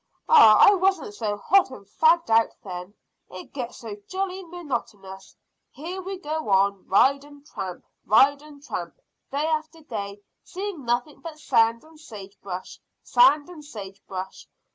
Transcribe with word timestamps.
"Ah, 0.27 0.57
I 0.67 0.73
wasn't 0.73 1.13
so 1.13 1.37
hot 1.37 1.69
and 1.69 1.85
fagged 1.85 2.31
out 2.31 2.55
then. 2.63 2.95
It 3.29 3.53
gets 3.53 3.77
so 3.77 3.97
jolly 4.07 4.43
monotonous. 4.43 5.35
Here 5.69 6.01
we 6.01 6.17
go 6.17 6.49
on, 6.49 6.87
ride 6.87 7.23
and 7.23 7.45
tramp, 7.45 7.85
ride 8.07 8.41
and 8.41 8.63
tramp, 8.63 8.99
day 9.29 9.45
after 9.45 9.81
day, 9.83 10.23
seeing 10.43 10.85
nothing 10.85 11.19
but 11.21 11.37
sand 11.39 11.83
and 11.83 11.99
sage 11.99 12.35
brush, 12.41 12.79
sand 13.03 13.47
and 13.47 13.63
sage 13.63 14.03
brush. 14.07 14.47